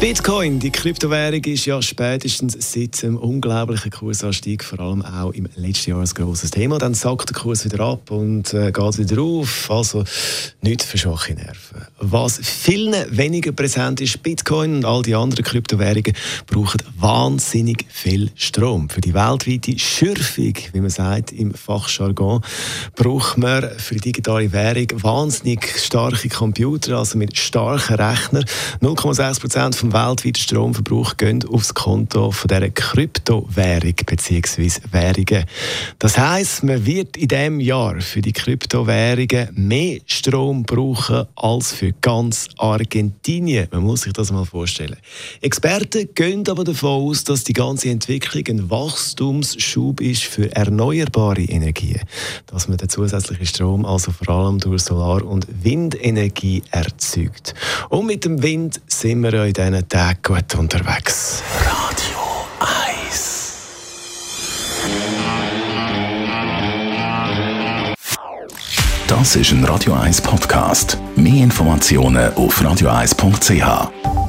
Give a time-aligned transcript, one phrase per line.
[0.00, 5.90] Bitcoin, die Kryptowährung, ist ja spätestens seit dem unglaublichen Kursanstieg, vor allem auch im letzten
[5.90, 6.78] Jahr ein grosses Thema.
[6.78, 9.68] Dann sackt der Kurs wieder ab und äh, geht wieder auf.
[9.68, 10.04] Also
[10.62, 11.82] nicht für schwache Nerven.
[11.98, 16.14] Was vielen weniger präsent ist, Bitcoin und all die anderen Kryptowährungen
[16.46, 18.88] brauchen wahnsinnig viel Strom.
[18.90, 22.42] Für die weltweite Schürfung, wie man sagt im Fachjargon,
[22.94, 28.44] braucht man für die digitale Währung wahnsinnig starke Computer, also mit starken Rechnern.
[28.80, 34.70] 0,6 Prozent vom weltweiten Stromverbrauch gehen aufs Konto von dieser Kryptowährung bzw.
[34.90, 35.44] Währungen.
[35.98, 41.92] Das heißt, man wird in diesem Jahr für die Kryptowährungen mehr Strom brauchen als für
[42.00, 43.68] ganz Argentinien.
[43.70, 44.96] Man muss sich das mal vorstellen.
[45.40, 52.00] Experten gehen aber davon aus, dass die ganze Entwicklung ein Wachstumsschub ist für erneuerbare Energien.
[52.46, 57.54] Dass man den zusätzlichen Strom also vor allem durch Solar- und Windenergie erzeugt.
[57.88, 61.42] Und mit dem Wind sind wir in diesen Tagen gut unterwegs.
[61.60, 62.18] Radio
[62.60, 63.52] 1.
[69.06, 70.98] Das ist ein Radio 1 Podcast.
[71.16, 74.27] Mehr Informationen auf radio1.ch.